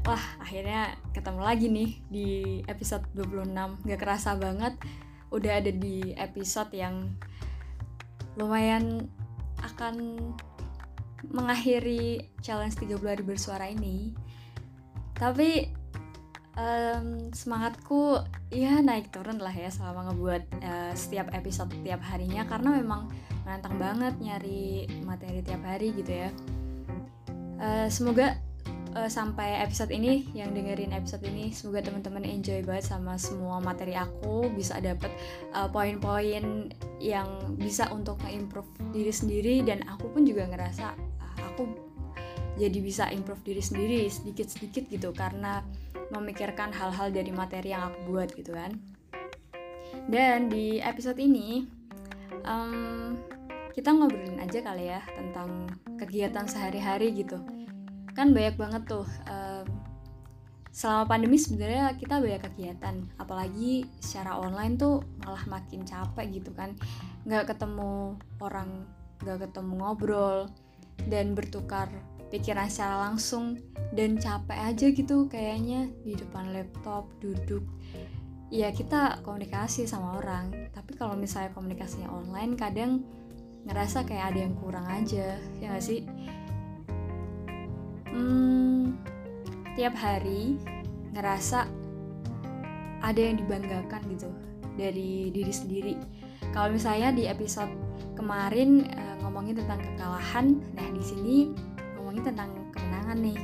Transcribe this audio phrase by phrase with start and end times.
[0.00, 2.28] Wah, akhirnya ketemu lagi nih di
[2.64, 3.84] episode 26.
[3.84, 4.72] Gak kerasa banget
[5.28, 7.12] udah ada di episode yang
[8.40, 9.12] lumayan
[9.60, 10.16] akan
[11.28, 14.16] mengakhiri challenge 30 hari bersuara ini.
[15.20, 15.68] Tapi
[16.56, 22.72] um, semangatku ya naik turun lah ya selama ngebuat uh, setiap episode tiap harinya karena
[22.72, 23.12] memang
[23.44, 26.32] menantang banget nyari materi tiap hari gitu ya.
[27.60, 28.40] Uh, semoga
[28.96, 33.94] uh, sampai episode ini yang dengerin episode ini semoga teman-teman enjoy banget sama semua materi
[33.94, 34.50] aku.
[34.54, 35.10] Bisa dapet
[35.54, 41.62] uh, poin-poin yang bisa untuk nge-improve diri sendiri dan aku pun juga ngerasa uh, aku
[42.58, 45.10] jadi bisa improve diri sendiri sedikit-sedikit gitu.
[45.14, 45.62] Karena
[46.10, 48.74] memikirkan hal-hal dari materi yang aku buat gitu kan.
[50.10, 51.62] Dan di episode ini
[52.42, 53.14] um,
[53.70, 57.38] kita ngobrolin aja kali ya tentang kegiatan sehari-hari gitu
[58.20, 59.64] kan banyak banget tuh um,
[60.70, 66.76] selama pandemi sebenarnya kita banyak kegiatan apalagi secara online tuh malah makin capek gitu kan.
[67.24, 68.84] Nggak ketemu orang
[69.24, 70.52] nggak ketemu ngobrol
[71.08, 71.88] dan bertukar
[72.28, 73.58] pikiran secara langsung
[73.96, 77.64] dan capek aja gitu kayaknya di depan laptop duduk.
[78.52, 83.02] Ya kita komunikasi sama orang tapi kalau misalnya komunikasinya online kadang
[83.66, 86.08] ngerasa kayak ada yang kurang aja ya gak sih
[88.12, 88.94] hmm,
[89.74, 90.58] tiap hari
[91.14, 91.66] ngerasa
[93.00, 94.28] ada yang dibanggakan gitu
[94.76, 95.94] dari diri sendiri.
[96.52, 97.70] Kalau misalnya di episode
[98.18, 101.36] kemarin e, ngomongin tentang kekalahan nah di sini
[101.96, 103.38] ngomongin tentang kemenangan nih.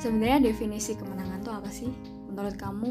[0.00, 1.90] Sebenarnya definisi kemenangan tuh apa sih
[2.30, 2.90] menurut kamu?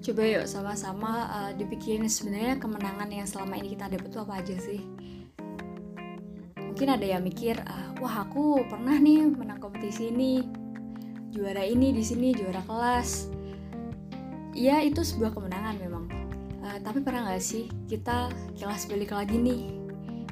[0.00, 4.56] Coba yuk sama-sama uh, dipikirin sebenarnya kemenangan yang selama ini kita dapat tuh apa aja
[4.56, 4.80] sih
[6.80, 10.48] mungkin ada yang mikir uh, wah aku pernah nih menang kompetisi ini.
[11.28, 13.28] Juara ini di sini juara kelas.
[14.56, 16.08] Ya itu sebuah kemenangan memang.
[16.64, 19.76] Uh, tapi pernah nggak sih kita kilas balik lagi nih?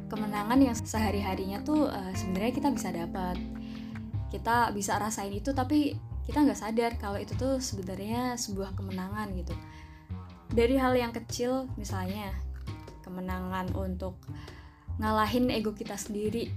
[0.09, 3.37] Kemenangan yang sehari harinya tuh uh, sebenarnya kita bisa dapat.
[4.33, 9.53] Kita bisa rasain itu tapi kita nggak sadar kalau itu tuh sebenarnya sebuah kemenangan gitu.
[10.49, 12.33] Dari hal yang kecil misalnya
[13.05, 14.17] kemenangan untuk
[14.99, 16.51] ngalahin ego kita sendiri.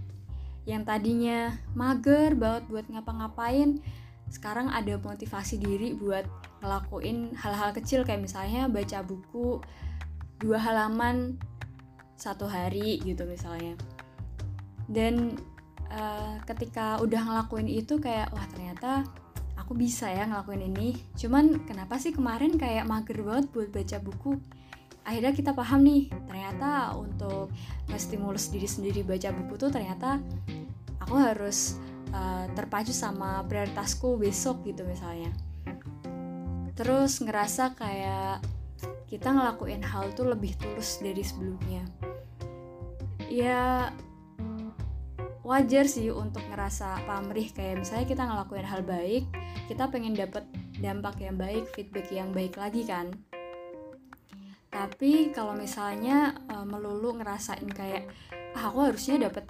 [0.65, 3.81] Yang tadinya mager banget buat ngapa-ngapain
[4.31, 6.23] sekarang ada motivasi diri buat
[6.63, 9.59] ngelakuin hal-hal kecil kayak misalnya baca buku
[10.39, 11.35] dua halaman
[12.15, 13.75] satu hari gitu misalnya.
[14.87, 15.35] Dan
[15.91, 19.03] uh, ketika udah ngelakuin itu kayak wah ternyata
[19.59, 20.95] aku bisa ya ngelakuin ini.
[21.17, 24.31] Cuman kenapa sih kemarin kayak mager banget buat baca buku?
[25.01, 26.13] Akhirnya kita paham nih
[26.51, 27.47] ternyata untuk
[27.87, 30.19] ngestimulus diri sendiri baca buku tuh ternyata
[30.99, 31.79] aku harus
[32.11, 35.31] uh, terpacu sama prioritasku besok gitu misalnya.
[36.75, 38.43] Terus ngerasa kayak
[39.07, 41.87] kita ngelakuin hal tuh lebih tulus dari sebelumnya.
[43.31, 43.95] Ya
[45.47, 49.25] wajar sih untuk ngerasa pamrih kayak misalnya kita ngelakuin hal baik
[49.67, 50.45] kita pengen dapet
[50.79, 53.11] dampak yang baik feedback yang baik lagi kan
[54.71, 58.07] tapi kalau misalnya uh, melulu ngerasain kayak
[58.55, 59.43] ah, aku harusnya dapet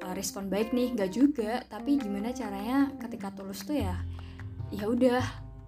[0.00, 0.96] uh, respon baik nih.
[0.96, 3.92] Nggak juga tapi gimana caranya ketika tulus tuh ya
[4.72, 5.20] ya udah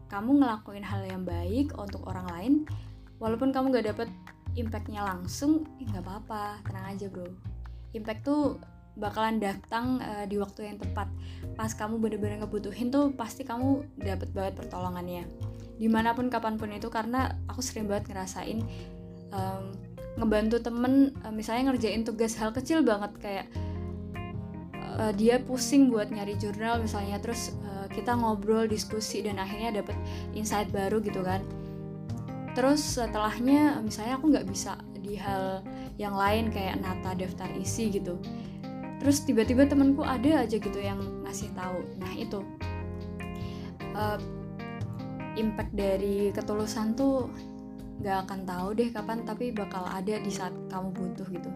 [0.08, 2.54] kamu ngelakuin hal yang baik untuk orang lain
[3.20, 4.08] walaupun kamu nggak dapet
[4.56, 7.28] impactnya langsung nggak eh, apa-apa tenang aja bro.
[7.92, 8.56] Impact tuh
[8.96, 11.12] bakalan datang uh, di waktu yang tepat.
[11.52, 15.28] Pas kamu bener-bener ngebutuhin tuh pasti kamu dapet banget pertolongannya
[15.76, 18.64] di mana pun kapan pun itu karena aku sering banget ngerasain
[19.32, 19.64] um,
[20.16, 23.46] ngebantu temen uh, misalnya ngerjain tugas hal kecil banget kayak
[24.96, 29.96] uh, dia pusing buat nyari jurnal misalnya terus uh, kita ngobrol diskusi dan akhirnya dapet
[30.32, 31.44] insight baru gitu kan.
[32.56, 35.60] Terus setelahnya misalnya aku nggak bisa di hal
[36.00, 38.16] yang lain kayak nata daftar isi gitu.
[38.96, 40.98] Terus tiba-tiba temanku ada aja gitu yang
[41.28, 41.84] ngasih tahu.
[42.00, 42.40] Nah itu.
[43.92, 44.16] Uh,
[45.36, 47.30] impact dari ketulusan tuh
[48.00, 51.50] gak akan tahu deh kapan tapi bakal ada di saat kamu butuh gitu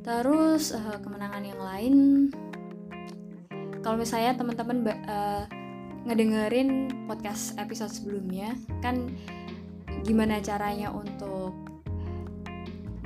[0.00, 1.94] terus uh, kemenangan yang lain
[3.84, 5.44] kalau misalnya teman-teman uh,
[6.06, 9.10] ngedengerin podcast episode sebelumnya kan
[10.06, 11.66] gimana caranya untuk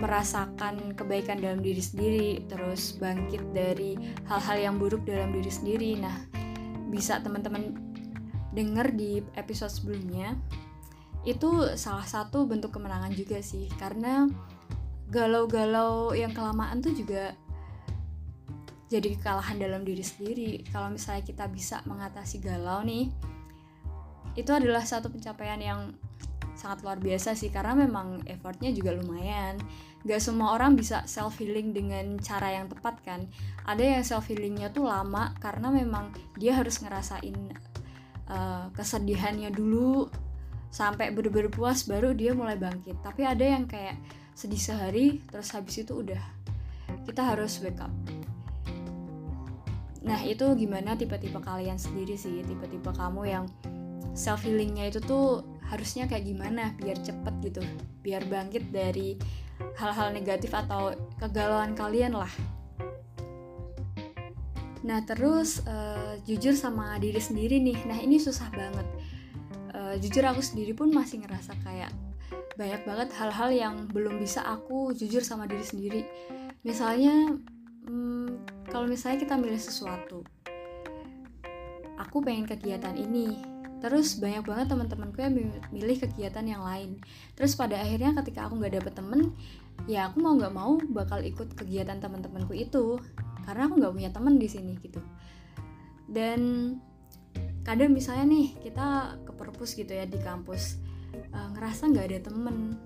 [0.01, 5.91] merasakan kebaikan dalam diri sendiri, terus bangkit dari hal-hal yang buruk dalam diri sendiri.
[6.01, 6.25] Nah,
[6.89, 7.90] bisa teman-teman
[8.55, 10.35] denger di episode sebelumnya.
[11.23, 14.27] Itu salah satu bentuk kemenangan juga sih, karena
[15.11, 17.35] galau-galau yang kelamaan tuh juga
[18.91, 20.51] jadi kekalahan dalam diri sendiri.
[20.71, 23.11] Kalau misalnya kita bisa mengatasi galau nih
[24.39, 25.81] itu adalah satu pencapaian yang
[26.59, 27.55] sangat luar biasa sih.
[27.55, 29.59] Karena memang effortnya juga lumayan.
[30.03, 33.31] Gak semua orang bisa self healing dengan cara yang tepat kan.
[33.67, 37.70] Ada yang self healingnya tuh lama karena memang dia harus ngerasain
[38.31, 40.07] uh, kesedihannya dulu
[40.71, 43.03] sampai bener-bener puas baru dia mulai bangkit.
[43.03, 43.99] Tapi ada yang kayak
[44.39, 46.23] sedih sehari terus habis itu udah
[47.05, 47.91] kita harus wake up.
[50.07, 52.41] Nah itu gimana tipe-tipe kalian sendiri sih?
[52.47, 53.45] Tipe-tipe kamu yang
[54.15, 56.73] self healingnya itu tuh harusnya kayak gimana?
[56.79, 57.63] Biar cepet gitu
[58.01, 59.21] biar bangkit dari
[59.77, 62.33] hal-hal negatif atau kegalauan kalian lah
[64.81, 67.79] nah terus uh, jujur sama diri sendiri nih.
[67.85, 68.87] Nah ini susah banget.
[69.71, 71.93] Uh, jujur aku sendiri pun masih ngerasa kayak
[72.57, 76.03] banyak banget hal-hal yang belum bisa aku jujur sama diri sendiri.
[76.65, 77.37] Misalnya
[77.89, 80.25] hmm, kalau misalnya kita milih sesuatu
[82.01, 83.37] aku pengen kegiatan ini.
[83.81, 85.33] Terus banyak banget teman-temanku yang
[85.73, 87.01] milih kegiatan yang lain.
[87.33, 89.33] Terus pada akhirnya ketika aku nggak dapet temen
[89.89, 93.01] ya aku mau nggak mau bakal ikut kegiatan teman-temanku itu
[93.45, 95.01] karena aku nggak punya temen di sini gitu.
[96.11, 96.75] Dan
[97.63, 100.81] kadang misalnya nih kita ke perpus gitu ya di kampus
[101.31, 102.77] uh, ngerasa nggak ada temen.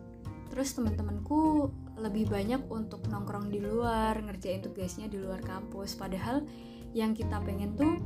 [0.53, 5.99] Terus teman-temanku lebih banyak untuk nongkrong di luar ngerjain tugasnya di luar kampus.
[5.99, 6.45] Padahal
[6.95, 7.99] yang kita pengen tuh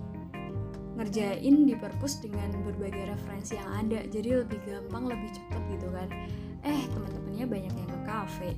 [0.98, 4.00] ngerjain di perpus dengan berbagai referensi yang ada.
[4.08, 6.08] Jadi lebih gampang lebih cepet gitu kan.
[6.64, 8.50] Eh teman-temannya banyak yang ke kafe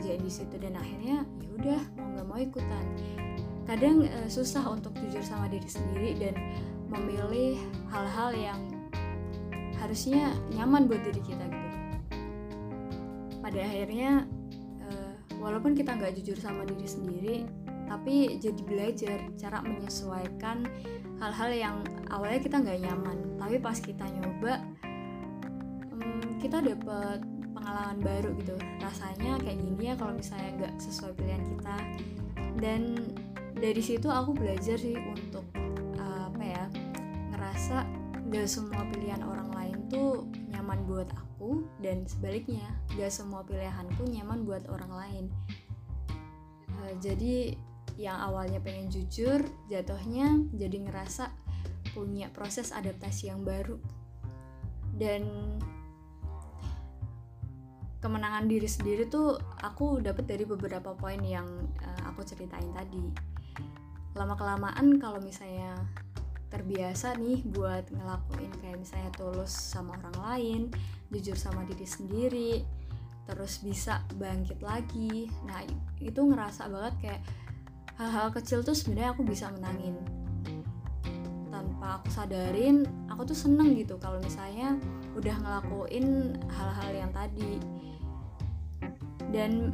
[0.00, 2.84] ngerjain di situ dan akhirnya ya udah mau nggak mau ikutan.
[3.68, 6.40] Kadang e, susah untuk jujur sama diri sendiri dan
[6.88, 7.60] memilih
[7.92, 8.60] hal-hal yang
[9.76, 11.78] harusnya nyaman buat diri kita gitu.
[13.44, 14.24] Pada akhirnya
[14.80, 14.88] e,
[15.36, 17.36] walaupun kita nggak jujur sama diri sendiri
[17.84, 20.64] tapi jadi belajar cara menyesuaikan
[21.20, 21.76] hal-hal yang
[22.08, 23.36] awalnya kita nggak nyaman.
[23.36, 24.64] Tapi pas kita nyoba
[25.92, 27.20] um, kita dapet
[27.52, 28.54] pengalaman baru gitu.
[28.80, 31.76] Rasanya kayak gini ya kalau misalnya nggak sesuai pilihan kita.
[32.60, 32.82] Dan
[33.60, 35.44] dari situ aku belajar sih untuk
[36.00, 36.64] uh, apa ya
[37.36, 37.84] ngerasa
[38.30, 42.64] gak semua pilihan orang lain tuh nyaman buat aku dan sebaliknya
[42.94, 45.24] gak semua pilihanku nyaman buat orang lain.
[46.78, 47.58] Uh, jadi
[48.00, 51.28] yang awalnya pengen jujur jatuhnya jadi ngerasa
[51.92, 53.76] punya proses adaptasi yang baru.
[54.96, 55.26] Dan
[58.00, 61.46] kemenangan diri sendiri tuh aku dapat dari beberapa poin yang
[61.84, 63.12] uh, aku ceritain tadi.
[64.16, 65.76] Lama kelamaan kalau misalnya
[66.50, 70.60] terbiasa nih buat ngelakuin kayak misalnya tulus sama orang lain
[71.14, 72.52] jujur sama diri sendiri
[73.30, 75.62] terus bisa bangkit lagi nah
[76.02, 77.22] itu ngerasa banget kayak
[78.02, 79.94] hal-hal kecil tuh sebenarnya aku bisa menangin
[81.80, 84.76] tanpa aku sadarin aku tuh seneng gitu kalau misalnya
[85.16, 87.56] udah ngelakuin hal-hal yang tadi.
[89.32, 89.72] Dan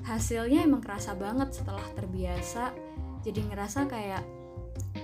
[0.00, 2.72] hasilnya emang kerasa banget setelah terbiasa.
[3.20, 4.24] Jadi ngerasa kayak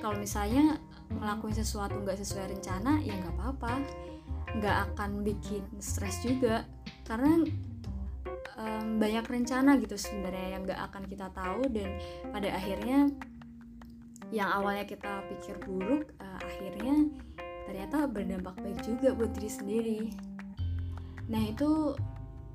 [0.01, 0.81] kalau misalnya
[1.13, 3.85] ngelakuin sesuatu nggak sesuai rencana ya nggak apa-apa.
[4.57, 6.65] Nggak akan bikin stres juga.
[7.05, 7.45] Karena
[8.57, 11.93] um, banyak rencana gitu sebenarnya yang nggak akan kita tahu dan
[12.33, 13.13] pada akhirnya
[14.35, 17.11] yang awalnya kita pikir buruk uh, akhirnya
[17.67, 20.01] ternyata berdampak baik juga buat diri sendiri.
[21.31, 21.95] Nah itu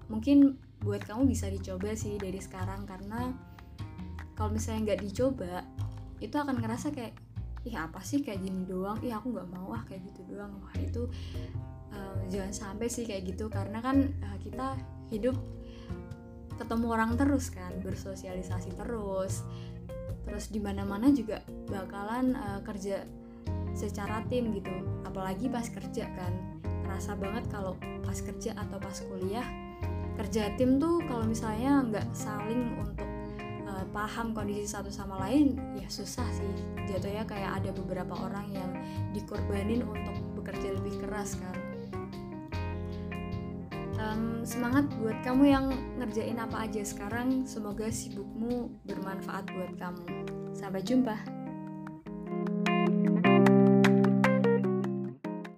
[0.08, 3.32] mungkin buat kamu bisa dicoba sih dari sekarang karena
[4.36, 5.62] kalau misalnya nggak dicoba
[6.24, 7.14] itu akan ngerasa kayak
[7.62, 8.98] ih apa sih kayak gini doang?
[9.06, 10.52] Ih aku nggak mau ah kayak gitu doang.
[10.64, 11.06] Wah itu
[11.94, 14.80] uh, jangan sampai sih kayak gitu karena kan uh, kita
[15.12, 15.36] hidup
[16.56, 19.42] ketemu orang terus kan bersosialisasi terus
[20.32, 23.04] terus di mana mana juga bakalan uh, kerja
[23.76, 24.72] secara tim gitu.
[25.04, 26.32] Apalagi pas kerja kan.
[26.64, 29.44] Terasa banget kalau pas kerja atau pas kuliah
[30.16, 33.08] kerja tim tuh kalau misalnya nggak saling untuk
[33.68, 36.52] uh, paham kondisi satu sama lain ya susah sih.
[36.88, 38.72] Jatuhnya kayak ada beberapa orang yang
[39.12, 41.71] dikorbanin untuk bekerja lebih keras kan
[44.02, 45.66] um, semangat buat kamu yang
[46.02, 47.46] ngerjain apa aja sekarang.
[47.46, 50.06] Semoga sibukmu bermanfaat buat kamu.
[50.58, 51.41] Sampai jumpa